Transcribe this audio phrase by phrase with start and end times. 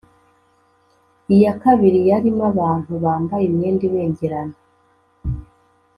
[1.35, 4.55] iya kabiri yarimo abantu bambaye imyenda ibengerana